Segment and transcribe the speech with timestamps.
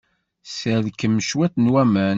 [0.43, 2.09] Sserkem cwiṭ n waman.